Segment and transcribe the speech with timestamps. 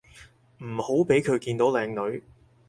[0.63, 2.23] 唔好畀佢見到靚女